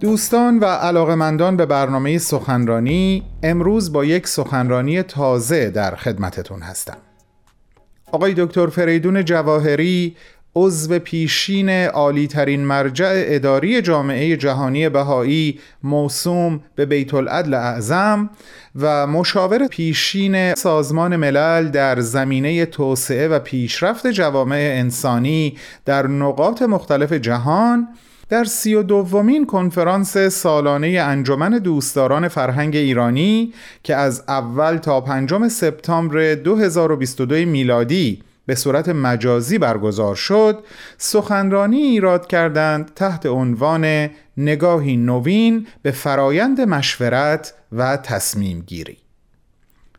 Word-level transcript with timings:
دوستان 0.00 0.58
و 0.58 0.64
علاقمندان 0.64 1.56
به 1.56 1.66
برنامه 1.66 2.18
سخنرانی 2.18 3.22
امروز 3.42 3.92
با 3.92 4.04
یک 4.04 4.28
سخنرانی 4.28 5.02
تازه 5.02 5.70
در 5.70 5.96
خدمتتون 5.96 6.62
هستم. 6.62 6.96
آقای 8.12 8.34
دکتر 8.36 8.66
فریدون 8.66 9.24
جواهری 9.24 10.16
عضو 10.56 10.98
پیشین 10.98 11.70
عالی 11.70 12.26
ترین 12.26 12.60
مرجع 12.60 13.12
اداری 13.26 13.82
جامعه 13.82 14.36
جهانی 14.36 14.88
بهایی 14.88 15.60
موسوم 15.82 16.60
به 16.74 16.86
بیت 16.86 17.14
العدل 17.14 17.54
اعظم 17.54 18.30
و 18.76 19.06
مشاور 19.06 19.66
پیشین 19.66 20.54
سازمان 20.54 21.16
ملل 21.16 21.68
در 21.68 22.00
زمینه 22.00 22.66
توسعه 22.66 23.28
و 23.28 23.38
پیشرفت 23.38 24.06
جوامع 24.06 24.70
انسانی 24.72 25.56
در 25.84 26.06
نقاط 26.06 26.62
مختلف 26.62 27.12
جهان 27.12 27.88
در 28.28 28.44
سی 28.44 28.74
و 28.74 28.82
دومین 28.82 29.46
کنفرانس 29.46 30.18
سالانه 30.18 30.88
انجمن 30.88 31.58
دوستداران 31.58 32.28
فرهنگ 32.28 32.76
ایرانی 32.76 33.52
که 33.82 33.96
از 33.96 34.22
اول 34.28 34.76
تا 34.76 35.00
پنجم 35.00 35.48
سپتامبر 35.48 36.34
2022 36.34 37.34
میلادی 37.34 38.22
به 38.46 38.54
صورت 38.54 38.88
مجازی 38.88 39.58
برگزار 39.58 40.14
شد 40.14 40.64
سخنرانی 40.98 41.76
ایراد 41.76 42.26
کردند 42.26 42.94
تحت 42.94 43.26
عنوان 43.26 44.10
نگاهی 44.36 44.96
نوین 44.96 45.66
به 45.82 45.90
فرایند 45.90 46.60
مشورت 46.60 47.54
و 47.72 47.96
تصمیم 47.96 48.60
گیری. 48.66 49.05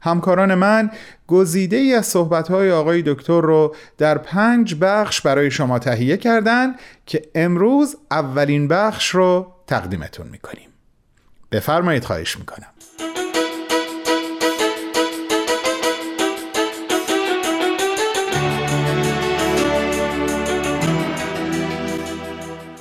همکاران 0.02 0.56
من 0.56 0.92
گزیده 1.28 1.78
ای 1.78 1.94
از 1.94 2.05
صحبتهای 2.05 2.72
آقای 2.72 3.04
دکتر 3.05 3.42
رو 3.42 3.76
در 3.98 4.18
پنج 4.18 4.76
بخش 4.82 5.21
برای 5.21 5.52
شما 5.52 5.80
تهیه 5.80 6.18
کردن 6.18 6.76
که 7.05 7.21
امروز 7.35 7.98
اولین 8.12 8.68
بخش 8.68 9.10
رو 9.10 9.54
تقدیمتون 9.68 10.27
می‌کنیم. 10.27 10.70
بفرمایید 11.52 12.05
خواهش 12.05 12.38
می‌کنم. 12.38 12.68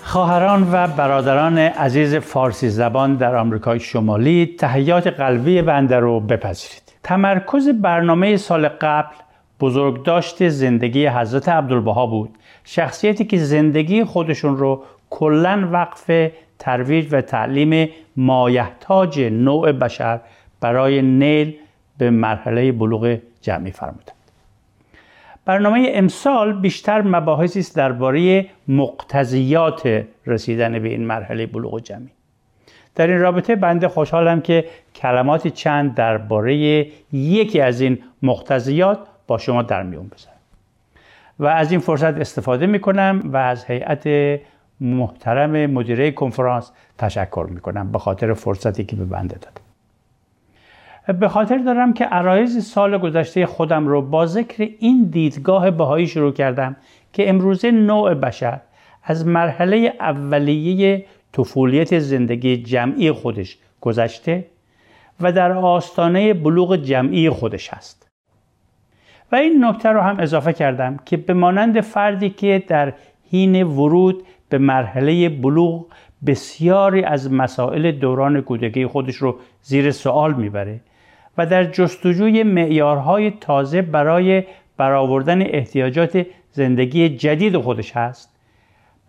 خواهران 0.02 0.68
و 0.72 0.86
برادران 0.86 1.58
عزیز 1.58 2.14
فارسی 2.14 2.68
زبان 2.68 3.16
در 3.16 3.36
آمریکای 3.36 3.80
شمالی 3.80 4.56
تحیات 4.58 5.06
قلبی 5.06 5.62
بنده 5.62 5.96
رو 5.96 6.20
بپذیرید. 6.20 6.85
تمرکز 7.06 7.68
برنامه 7.68 8.36
سال 8.36 8.68
قبل 8.68 9.14
بزرگداشت 9.60 10.48
زندگی 10.48 11.06
حضرت 11.06 11.48
عبدالبها 11.48 12.06
بود. 12.06 12.30
شخصیتی 12.64 13.24
که 13.24 13.36
زندگی 13.36 14.04
خودشون 14.04 14.56
رو 14.56 14.82
کلا 15.10 15.68
وقف 15.72 16.30
ترویج 16.58 17.08
و 17.10 17.20
تعلیم 17.20 17.88
مایحتاج 18.16 19.20
نوع 19.20 19.72
بشر 19.72 20.20
برای 20.60 21.02
نیل 21.02 21.54
به 21.98 22.10
مرحله 22.10 22.72
بلوغ 22.72 23.18
جمعی 23.40 23.70
فرمودند. 23.70 24.12
برنامه 25.44 25.90
امسال 25.94 26.60
بیشتر 26.60 27.02
مباحثی 27.02 27.60
است 27.60 27.76
درباره 27.76 28.46
مقتضیات 28.68 30.04
رسیدن 30.26 30.78
به 30.78 30.88
این 30.88 31.06
مرحله 31.06 31.46
بلوغ 31.46 31.80
جمعی. 31.80 32.15
در 32.96 33.06
این 33.06 33.20
رابطه 33.20 33.56
بنده 33.56 33.88
خوشحالم 33.88 34.40
که 34.40 34.64
کلماتی 34.94 35.50
چند 35.50 35.94
درباره 35.94 36.56
یکی 37.12 37.60
از 37.60 37.80
این 37.80 37.98
مقتضیات 38.22 38.98
با 39.26 39.38
شما 39.38 39.62
در 39.62 39.82
میون 39.82 40.08
بذارم 40.08 40.36
و 41.38 41.46
از 41.46 41.70
این 41.70 41.80
فرصت 41.80 42.16
استفاده 42.20 42.66
می 42.66 42.80
کنم 42.80 43.22
و 43.24 43.36
از 43.36 43.64
هیئت 43.64 44.40
محترم 44.80 45.66
مدیره 45.66 46.10
کنفرانس 46.10 46.72
تشکر 46.98 47.46
می 47.50 47.60
کنم 47.60 47.92
به 47.92 47.98
خاطر 47.98 48.32
فرصتی 48.32 48.84
که 48.84 48.96
به 48.96 49.04
بنده 49.04 49.38
داد. 49.38 49.60
به 51.20 51.28
خاطر 51.28 51.58
دارم 51.58 51.92
که 51.92 52.04
عرایز 52.04 52.64
سال 52.64 52.98
گذشته 52.98 53.46
خودم 53.46 53.86
رو 53.86 54.02
با 54.02 54.26
ذکر 54.26 54.68
این 54.78 55.04
دیدگاه 55.04 55.70
بهایی 55.70 56.06
شروع 56.06 56.32
کردم 56.32 56.76
که 57.12 57.28
امروزه 57.28 57.70
نوع 57.70 58.14
بشر 58.14 58.60
از 59.04 59.26
مرحله 59.26 59.92
اولیه 60.00 61.04
طفولیت 61.36 61.98
زندگی 61.98 62.56
جمعی 62.56 63.12
خودش 63.12 63.58
گذشته 63.80 64.44
و 65.20 65.32
در 65.32 65.52
آستانه 65.52 66.34
بلوغ 66.34 66.76
جمعی 66.76 67.30
خودش 67.30 67.74
هست. 67.74 68.10
و 69.32 69.36
این 69.36 69.64
نکته 69.64 69.88
رو 69.88 70.00
هم 70.00 70.20
اضافه 70.20 70.52
کردم 70.52 70.96
که 71.04 71.16
به 71.16 71.34
مانند 71.34 71.80
فردی 71.80 72.30
که 72.30 72.62
در 72.68 72.92
حین 73.30 73.62
ورود 73.62 74.22
به 74.48 74.58
مرحله 74.58 75.28
بلوغ 75.28 75.86
بسیاری 76.26 77.04
از 77.04 77.32
مسائل 77.32 77.92
دوران 77.92 78.40
کودکی 78.40 78.86
خودش 78.86 79.16
رو 79.16 79.38
زیر 79.62 79.90
سوال 79.90 80.34
می‌بره 80.34 80.80
و 81.38 81.46
در 81.46 81.64
جستجوی 81.64 82.42
معیارهای 82.42 83.30
تازه 83.30 83.82
برای 83.82 84.44
برآوردن 84.76 85.42
احتیاجات 85.42 86.26
زندگی 86.50 87.08
جدید 87.08 87.58
خودش 87.58 87.92
هست 87.92 88.35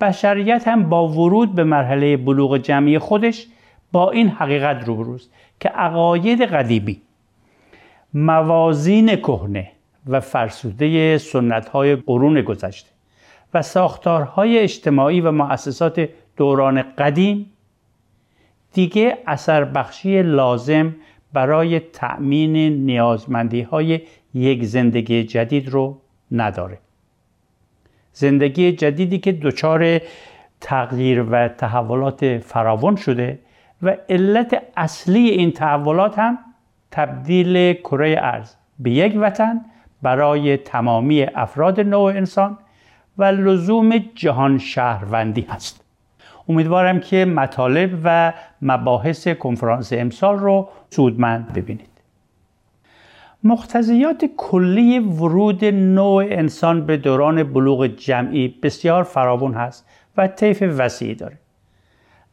بشریت 0.02 0.68
هم 0.68 0.90
با 0.90 1.08
ورود 1.08 1.56
به 1.56 1.64
مرحله 1.64 2.18
بلوغ 2.18 2.58
جمعی 2.58 3.00
خودش 3.00 3.48
با 3.92 4.12
این 4.12 4.30
حقیقت 4.30 4.88
روبروست 4.88 5.32
که 5.60 5.70
عقاید 5.70 6.42
قدیمی 6.42 7.02
موازین 8.14 9.16
کهنه 9.16 9.72
و 10.08 10.20
فرسوده 10.20 11.18
سنتهای 11.18 11.96
قرون 11.96 12.42
گذشته 12.42 12.90
و 13.54 13.62
ساختارهای 13.62 14.60
اجتماعی 14.60 15.22
و 15.22 15.32
مؤسسات 15.32 16.10
دوران 16.38 16.82
قدیم 16.98 17.52
دیگه 18.74 19.18
اثر 19.28 19.64
بخشی 19.64 20.22
لازم 20.22 20.96
برای 21.34 21.80
تأمین 21.80 22.56
نیازمندی 22.86 23.62
های 23.62 24.02
یک 24.34 24.64
زندگی 24.64 25.24
جدید 25.24 25.70
رو 25.70 26.02
نداره. 26.32 26.80
زندگی 28.18 28.72
جدیدی 28.72 29.20
که 29.20 29.32
دچار 29.32 30.02
تغییر 30.62 31.26
و 31.32 31.48
تحولات 31.48 32.38
فراوان 32.38 32.96
شده 32.96 33.40
و 33.82 33.98
علت 34.10 34.64
اصلی 34.78 35.30
این 35.30 35.52
تحولات 35.52 36.20
هم 36.20 36.38
تبدیل 36.92 37.74
کره 37.74 38.16
ارز 38.20 38.56
به 38.80 38.92
یک 38.92 39.18
وطن 39.18 39.62
برای 40.02 40.58
تمامی 40.58 41.24
افراد 41.24 41.80
نوع 41.80 42.04
انسان 42.04 42.58
و 43.18 43.24
لزوم 43.24 43.98
جهان 44.16 44.58
شهروندی 44.58 45.48
هست. 45.50 45.84
امیدوارم 46.50 47.00
که 47.00 47.26
مطالب 47.26 48.00
و 48.04 48.34
مباحث 48.62 49.28
کنفرانس 49.28 49.94
امسال 49.94 50.40
رو 50.40 50.70
سودمند 50.90 51.54
ببینید. 51.54 51.97
مقتضیات 53.44 54.26
کلی 54.38 55.00
ورود 55.00 55.66
نوع 55.66 56.26
انسان 56.30 56.86
به 56.86 56.98
دوران 56.98 57.44
بلوغ 57.44 57.88
جمعی 57.88 58.48
بسیار 58.64 59.04
فراوان 59.04 59.54
هست 59.54 59.90
و 60.18 60.28
طیف 60.28 60.64
وسیعی 60.78 61.16
داره. 61.16 61.38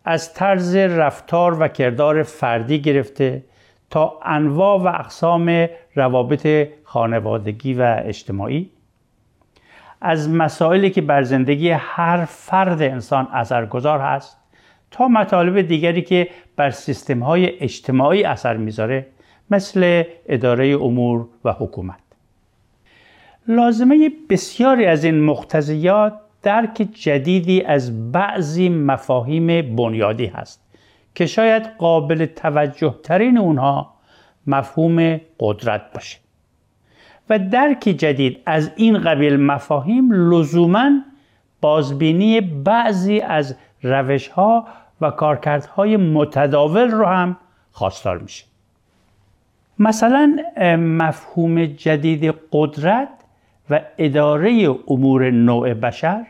از 0.04 0.34
طرز 0.34 0.76
رفتار 0.76 1.62
و 1.62 1.68
کردار 1.68 2.22
فردی 2.22 2.80
گرفته 2.80 3.44
تا 3.90 4.20
انواع 4.24 4.80
و 4.80 4.86
اقسام 4.86 5.66
روابط 5.94 6.68
خانوادگی 6.84 7.74
و 7.74 8.02
اجتماعی. 8.04 8.70
از 10.00 10.30
مسائلی 10.30 10.90
که 10.90 11.00
بر 11.00 11.22
زندگی 11.22 11.70
هر 11.70 12.24
فرد 12.24 12.82
انسان 12.82 13.28
اثرگذار 13.32 14.00
هست 14.00 14.38
تا 14.90 15.08
مطالب 15.08 15.60
دیگری 15.60 16.02
که 16.02 16.28
بر 16.56 16.70
سیستم 16.70 17.22
های 17.22 17.58
اجتماعی 17.58 18.24
اثر 18.24 18.56
می‌ذاره. 18.56 19.06
مثل 19.50 20.02
اداره 20.26 20.66
امور 20.66 21.26
و 21.44 21.52
حکومت. 21.52 22.00
لازمه 23.48 24.10
بسیاری 24.30 24.86
از 24.86 25.04
این 25.04 25.20
مقتضیات 25.20 26.12
درک 26.42 26.88
جدیدی 26.92 27.62
از 27.62 28.12
بعضی 28.12 28.68
مفاهیم 28.68 29.76
بنیادی 29.76 30.26
هست 30.26 30.60
که 31.14 31.26
شاید 31.26 31.66
قابل 31.78 32.26
توجه 32.26 32.94
ترین 33.02 33.38
اونها 33.38 33.94
مفهوم 34.46 35.20
قدرت 35.40 35.82
باشه. 35.94 36.18
و 37.30 37.38
درک 37.38 37.80
جدید 37.80 38.40
از 38.46 38.70
این 38.76 38.98
قبیل 38.98 39.36
مفاهیم 39.36 40.12
لزوما 40.12 40.90
بازبینی 41.60 42.40
بعضی 42.40 43.20
از 43.20 43.56
روش 43.82 44.28
ها 44.28 44.66
و 45.00 45.10
کارکردهای 45.10 45.96
متداول 45.96 46.90
رو 46.90 47.04
هم 47.04 47.36
خواستار 47.72 48.18
میشه. 48.18 48.44
مثلا 49.78 50.36
مفهوم 50.78 51.64
جدید 51.64 52.34
قدرت 52.52 53.08
و 53.70 53.80
اداره 53.98 54.68
امور 54.88 55.30
نوع 55.30 55.74
بشر 55.74 56.26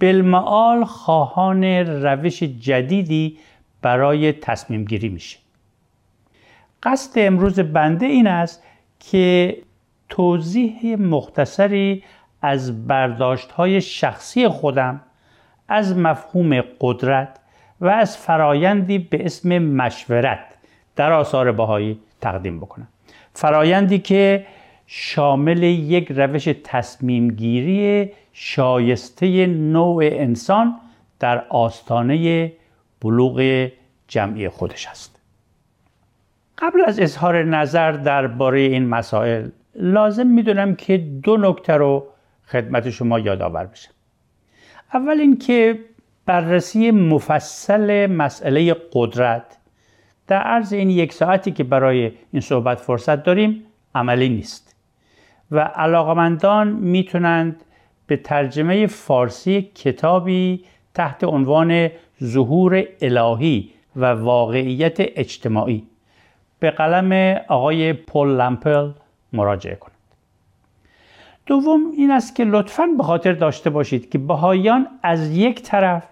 بالمعال 0.00 0.84
خواهان 0.84 1.64
روش 1.64 2.42
جدیدی 2.42 3.38
برای 3.82 4.32
تصمیم 4.32 4.84
گیری 4.84 5.08
میشه. 5.08 5.38
قصد 6.82 7.12
امروز 7.16 7.60
بنده 7.60 8.06
این 8.06 8.26
است 8.26 8.62
که 9.00 9.56
توضیح 10.08 10.96
مختصری 10.96 12.02
از 12.42 12.86
برداشت 12.86 13.50
های 13.50 13.80
شخصی 13.80 14.48
خودم 14.48 15.00
از 15.68 15.96
مفهوم 15.96 16.60
قدرت 16.80 17.38
و 17.80 17.86
از 17.86 18.16
فرایندی 18.16 18.98
به 18.98 19.24
اسم 19.24 19.58
مشورت 19.58 20.40
در 20.96 21.12
آثار 21.12 21.52
بهایی 21.52 22.00
تقدیم 22.20 22.60
بکنم. 22.60 22.88
فرایندی 23.34 23.98
که 23.98 24.46
شامل 24.86 25.62
یک 25.62 26.12
روش 26.12 26.48
تصمیم 26.64 27.28
گیری 27.28 28.12
شایسته 28.32 29.46
نوع 29.46 30.04
انسان 30.04 30.74
در 31.18 31.44
آستانه 31.48 32.52
بلوغ 33.00 33.68
جمعی 34.08 34.48
خودش 34.48 34.86
است. 34.86 35.20
قبل 36.58 36.80
از 36.86 37.00
اظهار 37.00 37.42
نظر 37.42 37.92
درباره 37.92 38.60
این 38.60 38.88
مسائل 38.88 39.48
لازم 39.74 40.26
می‌دونم 40.26 40.74
که 40.74 40.96
دو 40.98 41.36
نکته 41.36 41.72
رو 41.72 42.06
خدمت 42.46 42.90
شما 42.90 43.18
یادآور 43.18 43.66
بشم 43.66 43.90
اول 44.94 45.20
اینکه 45.20 45.78
بررسی 46.26 46.90
مفصل 46.90 48.06
مسئله 48.06 48.76
قدرت 48.92 49.56
در 50.30 50.42
عرض 50.42 50.72
این 50.72 50.90
یک 50.90 51.12
ساعتی 51.12 51.50
که 51.50 51.64
برای 51.64 52.12
این 52.32 52.40
صحبت 52.40 52.80
فرصت 52.80 53.22
داریم 53.22 53.62
عملی 53.94 54.28
نیست. 54.28 54.76
و 55.50 55.60
علاقمندان 55.60 56.68
می‌تونند 56.68 57.64
به 58.06 58.16
ترجمه 58.16 58.86
فارسی 58.86 59.62
کتابی 59.62 60.64
تحت 60.94 61.24
عنوان 61.24 61.88
ظهور 62.24 62.84
الهی 63.00 63.70
و 63.96 64.04
واقعیت 64.04 64.96
اجتماعی 64.98 65.82
به 66.58 66.70
قلم 66.70 67.40
آقای 67.48 67.92
پل 67.92 68.28
لمپل 68.28 68.90
مراجعه 69.32 69.74
کنند. 69.74 69.96
دوم 71.46 71.80
این 71.96 72.10
است 72.10 72.36
که 72.36 72.44
لطفا 72.44 72.86
به 72.96 73.02
خاطر 73.02 73.32
داشته 73.32 73.70
باشید 73.70 74.10
که 74.10 74.18
بهایان 74.18 74.86
از 75.02 75.36
یک 75.36 75.62
طرف 75.62 76.04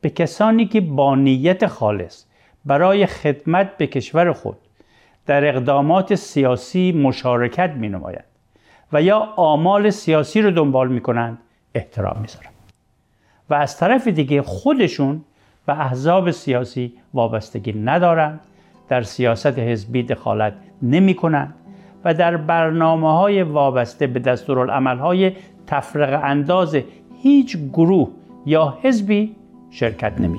به 0.00 0.10
کسانی 0.10 0.66
که 0.66 0.80
با 0.80 1.14
نیت 1.14 1.66
خالص 1.66 2.24
برای 2.64 3.06
خدمت 3.06 3.76
به 3.76 3.86
کشور 3.86 4.32
خود 4.32 4.56
در 5.26 5.48
اقدامات 5.48 6.14
سیاسی 6.14 6.92
مشارکت 6.92 7.70
می 7.70 7.88
نماید 7.88 8.24
و 8.92 9.02
یا 9.02 9.18
آمال 9.36 9.90
سیاسی 9.90 10.42
رو 10.42 10.50
دنبال 10.50 10.88
می 10.88 11.00
کنند 11.00 11.38
احترام 11.74 12.16
می 12.20 12.28
و 13.50 13.54
از 13.54 13.78
طرف 13.78 14.08
دیگه 14.08 14.42
خودشون 14.42 15.24
به 15.66 15.80
احزاب 15.80 16.30
سیاسی 16.30 16.92
وابستگی 17.14 17.72
ندارند 17.72 18.40
در 18.88 19.02
سیاست 19.02 19.58
حزبی 19.58 20.02
دخالت 20.02 20.52
نمی 20.82 21.14
کنند 21.14 21.54
و 22.04 22.14
در 22.14 22.36
برنامه 22.36 23.16
های 23.16 23.42
وابسته 23.42 24.06
به 24.06 24.20
دستورالعمل 24.20 24.98
های 24.98 25.32
تفرق 25.66 26.20
انداز 26.24 26.76
هیچ 27.22 27.56
گروه 27.56 28.08
یا 28.46 28.78
حزبی 28.82 29.36
شرکت 29.70 30.20
نمی 30.20 30.38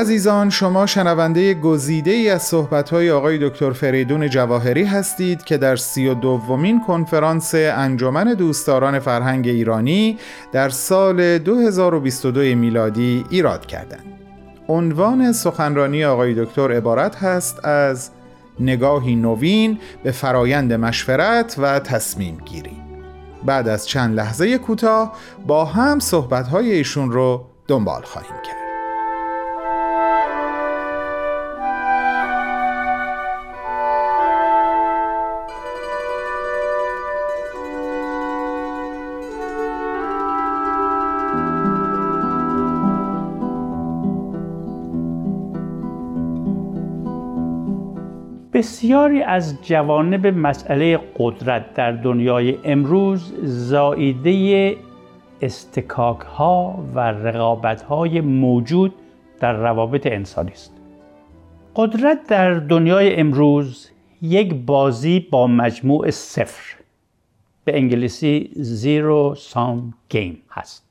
عزیزان 0.00 0.50
شما 0.50 0.86
شنونده 0.86 1.54
گزیده 1.54 2.10
ای 2.10 2.30
از 2.30 2.42
صحبت‌های 2.42 3.10
آقای 3.10 3.48
دکتر 3.48 3.70
فریدون 3.70 4.28
جواهری 4.28 4.84
هستید 4.84 5.44
که 5.44 5.56
در 5.56 5.76
سی 5.76 6.06
و 6.06 6.14
دومین 6.14 6.80
کنفرانس 6.86 7.54
انجمن 7.54 8.34
دوستداران 8.34 8.98
فرهنگ 8.98 9.48
ایرانی 9.48 10.18
در 10.52 10.68
سال 10.68 11.38
2022 11.38 12.40
میلادی 12.40 13.24
ایراد 13.30 13.66
کردند. 13.66 14.04
عنوان 14.68 15.32
سخنرانی 15.32 16.04
آقای 16.04 16.44
دکتر 16.44 16.72
عبارت 16.72 17.16
هست 17.16 17.64
از 17.64 18.10
نگاهی 18.60 19.16
نوین 19.16 19.78
به 20.02 20.10
فرایند 20.10 20.72
مشورت 20.72 21.56
و 21.58 21.78
تصمیم 21.78 22.38
گیری. 22.44 22.76
بعد 23.44 23.68
از 23.68 23.88
چند 23.88 24.16
لحظه 24.16 24.58
کوتاه 24.58 25.16
با 25.46 25.64
هم 25.64 25.98
صحبت‌های 25.98 26.72
ایشون 26.72 27.12
رو 27.12 27.44
دنبال 27.68 28.02
خواهیم 28.02 28.36
کرد. 28.46 28.59
بسیاری 48.90 49.22
از 49.22 49.62
جوانب 49.62 50.26
مسئله 50.26 51.00
قدرت 51.18 51.74
در 51.74 51.92
دنیای 51.92 52.58
امروز 52.64 53.32
زائیده 53.42 54.76
استکاک 55.42 56.20
ها 56.20 56.84
و 56.94 57.00
رقابت 57.00 57.82
های 57.82 58.20
موجود 58.20 58.94
در 59.40 59.52
روابط 59.52 60.06
انسانی 60.06 60.50
است. 60.50 60.72
قدرت 61.76 62.26
در 62.28 62.54
دنیای 62.54 63.16
امروز 63.16 63.90
یک 64.22 64.54
بازی 64.54 65.20
با 65.20 65.46
مجموع 65.46 66.10
صفر 66.10 66.76
به 67.64 67.76
انگلیسی 67.76 68.50
زیرو 68.54 69.34
سام 69.34 69.94
گیم 70.08 70.42
هست. 70.50 70.84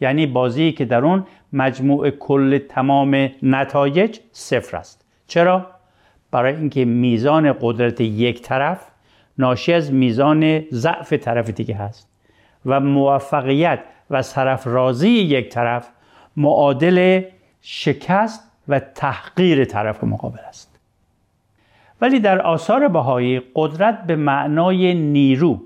یعنی 0.00 0.26
بازی 0.26 0.72
که 0.72 0.84
در 0.84 1.04
اون 1.04 1.26
مجموع 1.52 2.10
کل 2.10 2.58
تمام 2.58 3.28
نتایج 3.42 4.18
صفر 4.32 4.76
است. 4.76 5.04
چرا؟ 5.26 5.75
برای 6.36 6.56
اینکه 6.56 6.84
میزان 6.84 7.54
قدرت 7.60 8.00
یک 8.00 8.42
طرف 8.42 8.80
ناشی 9.38 9.72
از 9.72 9.92
میزان 9.92 10.62
ضعف 10.72 11.12
طرف 11.12 11.50
دیگه 11.50 11.74
هست 11.74 12.08
و 12.66 12.80
موفقیت 12.80 13.80
و 14.10 14.22
سرفرازی 14.22 15.08
یک 15.08 15.48
طرف 15.48 15.88
معادل 16.36 17.22
شکست 17.60 18.52
و 18.68 18.80
تحقیر 18.80 19.64
طرف 19.64 20.04
مقابل 20.04 20.38
است. 20.48 20.78
ولی 22.00 22.20
در 22.20 22.40
آثار 22.42 22.88
بهایی 22.88 23.42
قدرت 23.54 24.06
به 24.06 24.16
معنای 24.16 24.94
نیرو 24.94 25.60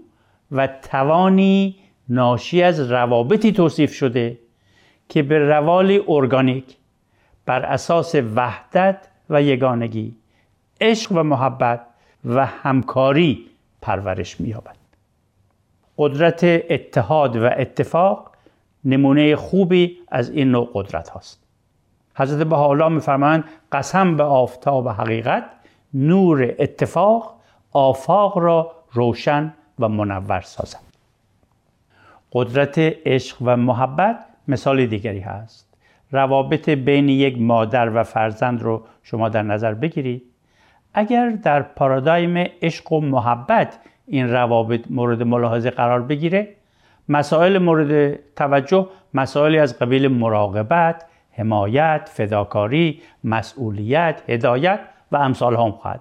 و 0.52 0.66
توانی 0.66 1.76
ناشی 2.09 2.62
از 2.62 2.90
روابطی 2.90 3.52
توصیف 3.52 3.94
شده 3.94 4.38
که 5.09 5.23
به 5.23 5.38
روال 5.38 6.02
ارگانیک 6.09 6.76
بر 7.47 7.62
اساس 7.62 8.14
وحدت 8.14 9.09
و 9.30 9.42
یگانگی 9.42 10.19
عشق 10.80 11.12
و 11.12 11.22
محبت 11.22 11.80
و 12.25 12.46
همکاری 12.46 13.46
پرورش 13.82 14.40
می‌یابد. 14.40 14.76
قدرت 15.99 16.44
اتحاد 16.44 17.37
و 17.37 17.50
اتفاق 17.56 18.30
نمونه 18.84 19.37
خوبی 19.37 19.99
از 20.08 20.30
این 20.30 20.50
نوع 20.50 20.70
قدرت 20.75 21.08
هاست. 21.08 21.42
حضرت 22.14 22.46
بهاءالله 22.46 22.88
میفرمایند 22.88 23.44
قسم 23.72 24.16
به 24.16 24.22
آفتاب 24.22 24.88
حقیقت 24.88 25.44
نور 25.94 26.54
اتفاق 26.58 27.40
آفاق 27.72 28.38
را 28.38 28.72
روشن 28.92 29.54
و 29.78 29.88
منور 29.88 30.40
سازد. 30.40 30.80
قدرت 32.32 32.78
عشق 32.78 33.37
و 33.44 33.56
محبت 33.56 34.25
مثال 34.49 34.87
دیگری 34.87 35.20
هست. 35.20 35.75
روابط 36.10 36.68
بین 36.68 37.08
یک 37.08 37.40
مادر 37.40 37.96
و 37.96 38.02
فرزند 38.02 38.62
رو 38.62 38.82
شما 39.02 39.28
در 39.28 39.42
نظر 39.42 39.75
بگیرید. 39.75 40.22
اگر 40.94 41.30
در 41.30 41.62
پارادایم 41.62 42.49
عشق 42.62 42.92
و 42.92 43.00
محبت 43.00 43.78
این 44.06 44.30
روابط 44.30 44.85
مورد 44.90 45.23
ملاحظه 45.23 45.70
قرار 45.70 46.02
بگیره 46.02 46.49
مسائل 47.09 47.59
مورد 47.59 48.18
توجه 48.37 48.88
مسائلی 49.14 49.59
از 49.59 49.78
قبیل 49.78 50.09
مراقبت 50.09 51.04
حمایت 51.32 52.11
فداکاری 52.12 53.00
مسئولیت 53.25 54.23
هدایت 54.28 54.80
و 55.12 55.16
امثال 55.16 55.56
هم 55.56 55.70
خواهد 55.70 56.00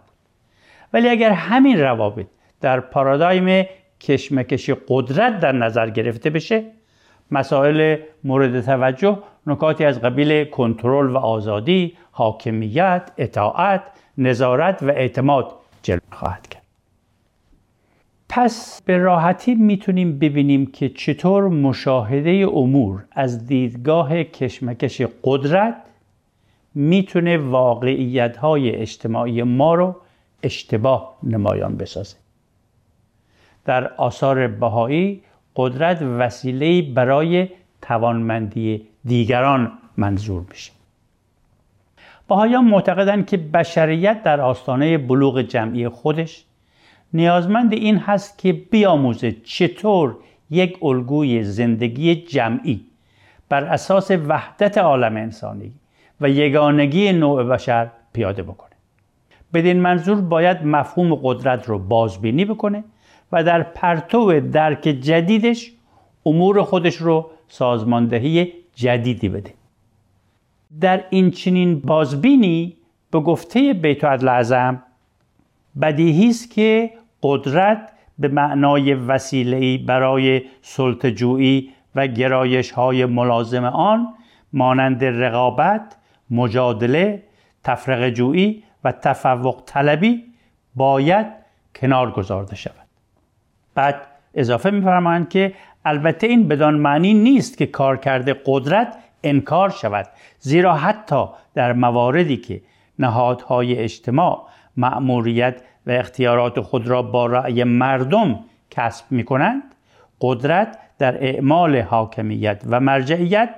ولی 0.94 1.10
اگر 1.10 1.32
همین 1.32 1.80
روابط 1.80 2.26
در 2.62 2.80
پارادایم 2.80 3.66
کشمکش 4.00 4.70
قدرت 4.88 5.40
در 5.40 5.52
نظر 5.52 5.90
گرفته 5.90 6.30
بشه 6.30 6.64
مسائل 7.32 7.98
مورد 8.24 8.62
توجه 8.62 9.20
نکاتی 9.48 9.86
از 9.86 10.02
قبیل 10.02 10.46
کنترل 10.46 11.10
و 11.10 11.18
آزادی 11.18 11.98
حاکمیت 12.12 13.12
اطاعت 13.18 13.82
نظارت 14.20 14.84
و 14.84 14.90
اعتماد 14.90 15.52
جلوه 15.84 16.02
خواهد 16.12 16.48
کرد. 16.48 16.64
پس 18.30 18.82
به 18.86 18.98
راحتی 18.98 19.56
می‌تونیم 19.56 20.20
ببینیم 20.20 20.66
که 20.66 20.90
چطور 20.90 21.48
مشاهده 21.48 22.48
امور 22.54 23.06
از 23.12 23.48
دیدگاه 23.48 24.24
کشمکش 24.24 25.02
قدرت 25.24 25.76
می‌تونه 26.76 27.38
واقعیت 27.38 28.38
های 28.38 28.76
اجتماعی 28.76 29.44
ما 29.44 29.76
رو 29.76 29.96
اشتباه 30.44 31.18
نمایان 31.24 31.78
بسازه. 31.78 32.18
در 33.66 33.94
آثار 33.94 34.48
بهایی 34.48 35.22
قدرت 35.56 36.02
وسیله 36.02 36.82
برای 36.82 37.50
توانمندی 37.82 38.88
دیگران 39.06 39.72
منظور 39.98 40.46
میشه. 40.50 40.79
باهایان 42.30 42.66
معتقدند 42.66 43.28
که 43.28 43.38
بشریت 43.38 44.24
در 44.24 44.42
آستانه 44.42 44.98
بلوغ 44.98 45.42
جمعی 45.42 45.88
خودش 45.90 46.46
نیازمند 47.14 47.74
این 47.74 47.98
هست 47.98 48.38
که 48.38 48.54
بیاموزه 48.54 49.32
چطور 49.32 50.16
یک 50.50 50.78
الگوی 50.84 51.44
زندگی 51.44 52.16
جمعی 52.16 52.86
بر 53.50 53.64
اساس 53.64 54.12
وحدت 54.12 54.78
عالم 54.78 55.18
انسانی 55.18 55.72
و 56.22 56.30
یگانگی 56.30 57.12
نوع 57.12 57.44
بشر 57.44 57.90
پیاده 58.14 58.44
بکنه. 58.44 58.76
بدین 59.54 59.80
منظور 59.80 60.22
باید 60.22 60.66
مفهوم 60.66 61.16
قدرت 61.16 61.70
رو 61.70 61.80
بازبینی 61.80 62.46
بکنه 62.46 62.84
و 63.32 63.44
در 63.44 63.64
پرتو 63.64 64.40
درک 64.40 64.82
جدیدش 64.82 65.72
امور 66.26 66.64
خودش 66.64 66.96
رو 66.96 67.32
سازماندهی 67.48 68.54
جدیدی 68.76 69.30
بده. 69.30 69.59
در 70.82 71.04
این 71.10 71.32
چنین 71.32 71.80
بازبینی 71.80 72.78
به 73.12 73.20
گفته 73.20 73.74
بیت 73.74 74.04
اعظم 74.04 74.84
بدیهی 75.82 76.30
است 76.30 76.52
که 76.52 76.92
قدرت 77.24 77.92
به 78.20 78.28
معنای 78.28 78.94
وسیله‌ای 78.94 79.78
برای 79.78 80.42
سلطجویی 80.62 81.70
و 81.96 82.08
گرایش 82.08 82.72
های 82.72 83.06
ملازم 83.06 83.64
آن 83.64 84.14
مانند 84.54 85.04
رقابت، 85.04 85.96
مجادله، 86.30 87.24
تفرق 87.64 88.10
جویی 88.10 88.64
و 88.84 88.92
تفوق 88.92 89.64
طلبی 89.66 90.24
باید 90.76 91.28
کنار 91.76 92.12
گذارده 92.12 92.56
شود. 92.56 92.88
بعد 93.76 94.09
اضافه 94.34 94.70
می‌فرمایند 94.70 95.30
که 95.30 95.54
البته 95.86 96.28
این 96.28 96.48
بدان 96.48 96.74
معنی 96.74 97.14
نیست 97.14 97.58
که 97.58 97.66
کارکرد 97.66 98.30
قدرت 98.46 98.98
انکار 99.24 99.70
شود 99.70 100.08
زیرا 100.40 100.76
حتی 100.76 101.26
در 101.54 101.74
مواردی 101.74 102.38
که 102.38 102.62
نهادهای 103.00 103.78
اجتماع 103.78 104.48
مأموریت 104.78 105.62
و 105.88 105.92
اختیارات 105.92 106.62
خود 106.62 106.88
را 106.88 107.02
با 107.02 107.26
رأی 107.26 107.64
مردم 107.64 108.40
کسب 108.72 109.06
می 109.10 109.24
کنند 109.24 109.64
قدرت 110.22 110.78
در 110.98 111.24
اعمال 111.24 111.82
حاکمیت 111.82 112.64
و 112.66 112.80
مرجعیت 112.80 113.50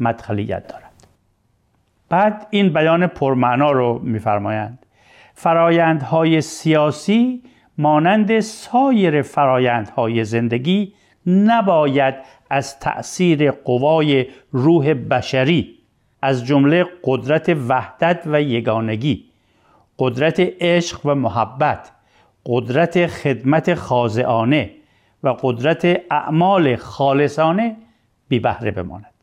مدخلیت 0.00 0.66
دارد. 0.66 0.92
بعد 2.08 2.46
این 2.50 2.72
بیان 2.72 3.06
پرمعنا 3.06 3.72
رو 3.72 4.00
میفرمایند. 4.02 4.86
فرایندهای 5.34 6.40
سیاسی 6.40 7.42
مانند 7.78 8.40
سایر 8.40 9.22
فرایندهای 9.22 10.24
زندگی 10.24 10.92
نباید 11.26 12.14
از 12.50 12.78
تأثیر 12.78 13.50
قوای 13.50 14.26
روح 14.52 14.94
بشری 14.94 15.78
از 16.22 16.46
جمله 16.46 16.86
قدرت 17.04 17.48
وحدت 17.68 18.22
و 18.26 18.42
یگانگی 18.42 19.24
قدرت 19.98 20.40
عشق 20.40 21.06
و 21.06 21.14
محبت 21.14 21.92
قدرت 22.46 23.06
خدمت 23.06 23.74
خاضعانه 23.74 24.70
و 25.22 25.28
قدرت 25.42 26.00
اعمال 26.10 26.76
خالصانه 26.76 27.76
بی 28.28 28.38
بهره 28.40 28.70
بماند. 28.70 29.14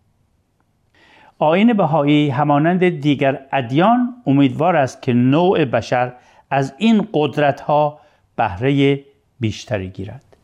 آین 1.39 1.73
بهایی 1.73 2.29
همانند 2.29 2.89
دیگر 2.89 3.39
ادیان 3.51 4.13
امیدوار 4.27 4.75
است 4.75 5.01
که 5.01 5.13
نوع 5.13 5.65
بشر 5.65 6.13
از 6.49 6.73
این 6.77 7.07
قدرت 7.13 7.61
ها 7.61 8.00
بهره 8.41 8.99
بیشتری 9.39 9.89
گیرد. 9.89 10.37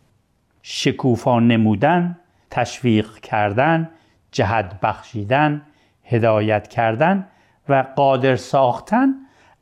شکوفا 0.62 1.40
نمودن 1.40 2.18
تشویق 2.52 3.20
کردن 3.20 3.90
جهت 4.32 4.80
بخشیدن 4.82 5.62
هدایت 6.04 6.68
کردن 6.68 7.28
و 7.70 7.86
قادر 7.96 8.36
ساختن 8.36 9.14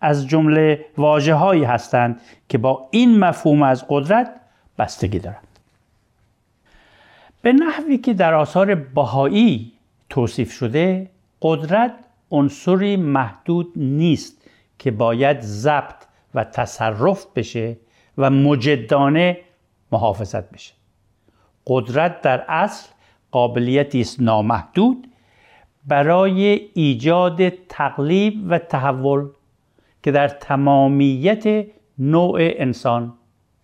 از 0.01 0.27
جمله 0.27 0.85
واجه 0.97 1.33
هایی 1.33 1.63
هستند 1.63 2.21
که 2.49 2.57
با 2.57 2.87
این 2.91 3.19
مفهوم 3.19 3.61
از 3.61 3.85
قدرت 3.89 4.35
بستگی 4.79 5.19
دارند. 5.19 5.47
به 7.41 7.53
نحوی 7.53 7.97
که 7.97 8.13
در 8.13 8.33
آثار 8.33 8.75
بهایی 8.75 9.71
توصیف 10.09 10.51
شده 10.51 11.09
قدرت 11.41 11.93
عنصری 12.31 12.97
محدود 12.97 13.71
نیست 13.75 14.41
که 14.79 14.91
باید 14.91 15.41
ضبط 15.41 16.03
و 16.33 16.43
تصرف 16.43 17.25
بشه 17.35 17.77
و 18.17 18.29
مجدانه 18.29 19.37
محافظت 19.91 20.49
بشه. 20.51 20.73
قدرت 21.67 22.21
در 22.21 22.45
اصل 22.47 22.89
قابلیتی 23.31 24.01
است 24.01 24.21
نامحدود 24.21 25.07
برای 25.87 26.69
ایجاد 26.73 27.49
تقلیب 27.49 28.33
و 28.49 28.59
تحول 28.59 29.27
که 30.03 30.11
در 30.11 30.27
تمامیت 30.27 31.65
نوع 31.99 32.37
انسان 32.41 33.13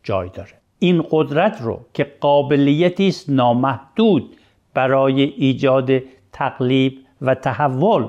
جای 0.03 0.29
داره. 0.29 0.53
این 0.79 1.05
قدرت 1.12 1.62
رو 1.62 1.86
که 1.93 2.03
قابلیتی 2.20 3.08
است 3.08 3.29
نامحدود 3.29 4.36
برای 4.74 5.22
ایجاد 5.22 5.91
تقلیب 6.31 7.00
و 7.22 7.36
تحول 7.36 8.08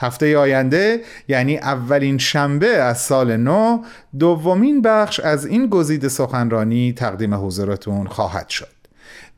هفته 0.00 0.38
آینده 0.38 1.00
یعنی 1.28 1.56
اولین 1.56 2.18
شنبه 2.18 2.68
از 2.68 2.98
سال 2.98 3.36
نو 3.36 3.82
دومین 4.18 4.82
بخش 4.82 5.20
از 5.20 5.46
این 5.46 5.66
گزیده 5.66 6.08
سخنرانی 6.08 6.92
تقدیم 6.92 7.34
حضورتون 7.34 8.06
خواهد 8.06 8.48
شد. 8.48 8.74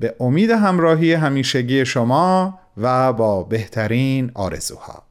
به 0.00 0.14
امید 0.20 0.50
همراهی 0.50 1.12
همیشگی 1.12 1.84
شما 1.86 2.58
و 2.76 3.12
با 3.12 3.42
بهترین 3.42 4.30
آرزوها. 4.34 5.05